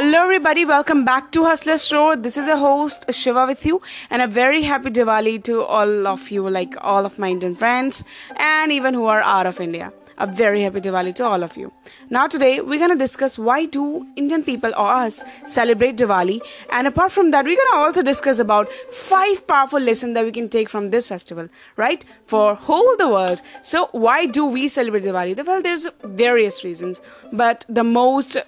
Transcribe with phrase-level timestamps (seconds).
[0.00, 0.64] Hello, everybody.
[0.64, 2.22] Welcome back to Hustlers Road.
[2.22, 6.30] This is a host Shiva with you, and a very happy Diwali to all of
[6.30, 8.02] you, like all of my Indian friends,
[8.36, 9.92] and even who are out of India.
[10.16, 11.70] A very happy Diwali to all of you.
[12.08, 16.40] Now, today we're gonna discuss why do Indian people or us celebrate Diwali,
[16.70, 20.48] and apart from that, we're gonna also discuss about five powerful lessons that we can
[20.48, 22.06] take from this festival, right?
[22.24, 23.42] For whole the world.
[23.60, 25.44] So, why do we celebrate Diwali?
[25.46, 27.02] Well, there's various reasons,
[27.34, 28.38] but the most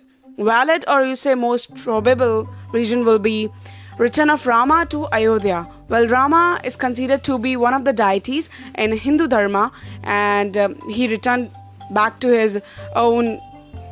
[0.42, 3.51] valid or you say most probable reason will be
[3.98, 5.66] return of Rama to Ayodhya.
[5.88, 9.70] Well, Rama is considered to be one of the deities in Hindu Dharma,
[10.02, 11.51] and um, he returned
[11.91, 12.60] back to his
[12.95, 13.41] own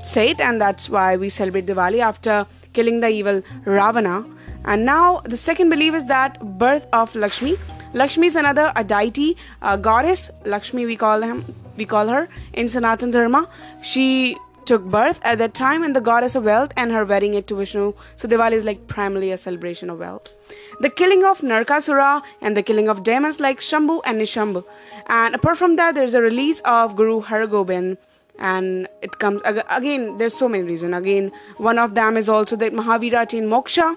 [0.02, 4.24] state, and that's why we celebrate Diwali after killing the evil Ravana.
[4.64, 7.58] And now the second belief is that birth of Lakshmi.
[7.92, 10.30] Lakshmi is another a deity, a goddess.
[10.44, 11.44] Lakshmi we call him,
[11.76, 13.48] we call her in Sanatan Dharma.
[13.82, 17.46] She took birth at that time and the goddess of wealth and her wedding it
[17.48, 17.94] to Vishnu.
[18.16, 20.28] So Diwali is like primarily a celebration of wealth.
[20.80, 24.64] The killing of Narkasura and the killing of demons like Shambhu and Nishambhu.
[25.06, 27.98] And apart from that, there's a release of Guru Hargobind
[28.40, 32.72] and it comes again there's so many reasons again one of them is also that
[32.72, 33.96] mahavira attained moksha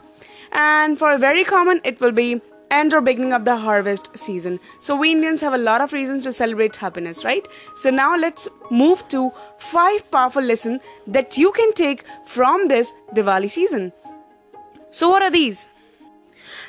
[0.51, 2.41] and for a very common it will be
[2.73, 4.59] end or beginning of the harvest season.
[4.79, 7.47] So we Indians have a lot of reasons to celebrate happiness, right?
[7.75, 13.51] So now let's move to five powerful lessons that you can take from this Diwali
[13.51, 13.93] season.
[14.89, 15.67] So what are these?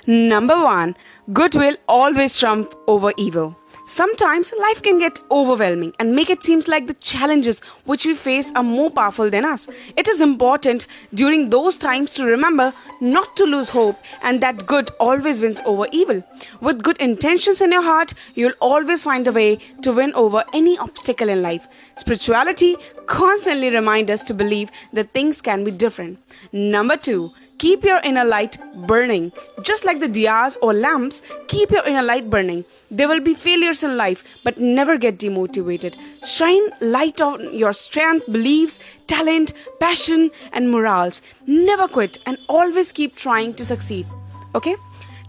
[0.07, 0.97] Number 1,
[1.33, 3.57] goodwill always trump over evil.
[3.87, 8.51] Sometimes life can get overwhelming and make it seems like the challenges which we face
[8.57, 9.69] are more powerful than us.
[9.95, 14.91] It is important during those times to remember not to lose hope and that good
[14.99, 16.25] always wins over evil.
[16.63, 20.79] With good intentions in your heart, you'll always find a way to win over any
[20.79, 21.69] obstacle in life.
[21.97, 26.19] Spirituality constantly reminds us to believe that things can be different.
[26.53, 29.33] Number 2, Keep your inner light burning.
[29.63, 32.65] Just like the diyas or lamps, keep your inner light burning.
[32.91, 35.97] There will be failures in life, but never get demotivated.
[36.25, 41.23] Shine light on your strength, beliefs, talent, passion, and morals.
[41.47, 44.07] Never quit and always keep trying to succeed.
[44.55, 44.77] Okay?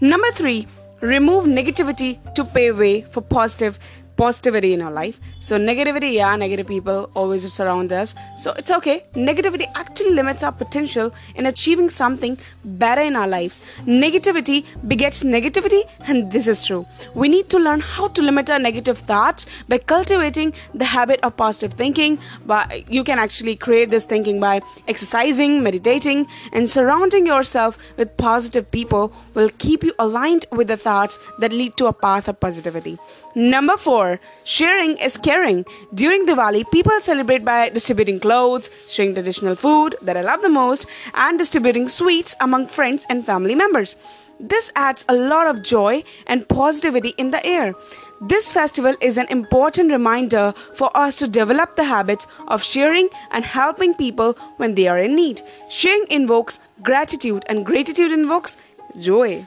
[0.01, 0.67] Number three,
[1.01, 3.77] remove negativity to pave way for positive
[4.17, 5.19] positivity in our life.
[5.39, 8.15] So, negativity, yeah, negative people always surround us.
[8.37, 9.05] So, it's okay.
[9.15, 13.61] Negativity actually limits our potential in achieving something better in our lives.
[13.85, 16.85] Negativity begets negativity, and this is true.
[17.13, 21.37] We need to learn how to limit our negative thoughts by cultivating the habit of
[21.37, 22.19] positive thinking.
[22.45, 28.69] But you can actually create this thinking by exercising, meditating, and surrounding yourself with positive
[28.71, 32.97] people will keep you aligned with the thoughts that lead to a path of positivity.
[33.35, 34.04] Number four,
[34.43, 35.65] sharing is caring.
[35.93, 40.85] During Diwali, people celebrate by distributing clothes, sharing traditional food that I love the most,
[41.13, 43.95] and distributing sweets among friends and family members.
[44.39, 47.73] This adds a lot of joy and positivity in the air.
[48.21, 53.43] This festival is an important reminder for us to develop the habit of sharing and
[53.43, 55.41] helping people when they are in need.
[55.69, 58.57] Sharing invokes gratitude, and gratitude invokes
[58.99, 59.45] joy.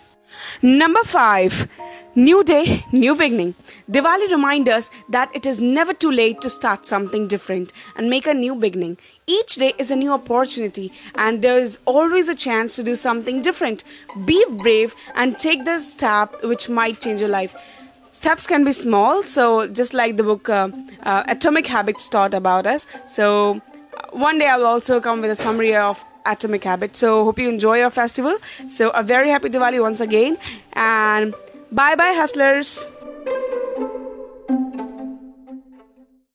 [0.63, 1.67] Number five,
[2.19, 3.55] New day, new beginning.
[3.89, 8.27] Diwali reminds us that it is never too late to start something different and make
[8.27, 8.97] a new beginning.
[9.29, 13.41] Each day is a new opportunity, and there is always a chance to do something
[13.41, 13.85] different.
[14.27, 17.55] Be brave and take the step which might change your life.
[18.11, 20.71] Steps can be small, so just like the book uh,
[21.05, 22.89] uh, Atomic Habits taught about us.
[23.07, 23.61] So,
[23.97, 26.99] uh, one day I'll also come with a summary of Atomic Habits.
[26.99, 28.37] So, hope you enjoy your festival.
[28.69, 30.37] So, a very happy Diwali once again,
[30.73, 31.33] and
[31.71, 32.87] Bye bye, hustlers.